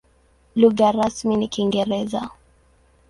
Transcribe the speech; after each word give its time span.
Lugha 0.55 0.91
rasmi 0.91 1.37
ni 1.37 1.47
Kiingereza. 1.47 2.29